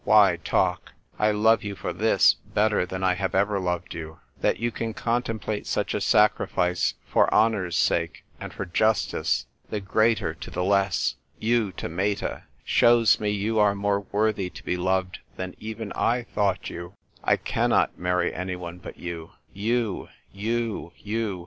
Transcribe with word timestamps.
"Why 0.03 0.39
talk? 0.43 0.93
I 1.19 1.29
love 1.29 1.63
you 1.63 1.75
for 1.75 1.93
tJiis 1.93 2.37
better 2.55 2.87
than 2.87 3.03
I 3.03 3.13
have 3.13 3.35
ever 3.35 3.59
loved 3.59 3.93
you! 3.93 4.17
That 4.39 4.57
you 4.59 4.71
can 4.71 4.95
contemplate 4.95 5.67
such 5.67 5.93
a 5.93 6.01
sacrifice 6.01 6.95
for 7.05 7.31
honour's 7.31 7.77
sake 7.77 8.23
and 8.39 8.51
for 8.51 8.65
justice— 8.65 9.45
the 9.69 9.79
greater 9.79 10.33
to 10.33 10.49
the 10.49 10.63
less, 10.63 11.17
you 11.37 11.71
to 11.73 11.87
Meta— 11.87 12.45
shows 12.79 13.19
me 13.19 13.29
you 13.29 13.59
are 13.59 13.75
more 13.75 13.99
worthy 14.11 14.49
to 14.49 14.63
be 14.63 14.75
loved 14.75 15.19
than 15.35 15.53
even 15.59 15.91
I 15.91 16.23
thought 16.23 16.71
you. 16.71 16.93
I 17.23 17.37
cannot 17.37 17.99
marry 17.99 18.33
any 18.33 18.55
one 18.55 18.79
but 18.79 18.97
you. 18.97 19.33
You, 19.53 20.09
you, 20.33 20.93
you 20.97 21.39